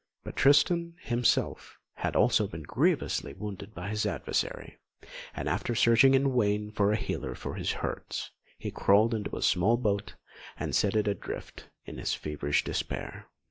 [0.23, 4.79] But Tristan, himself, had also been grievously wounded by his adversary;
[5.35, 9.43] and after searching in vain for a healer for his hurts, he crawled into a
[9.43, 10.15] small boat
[10.57, 13.27] and set it adrift in his feverish despair.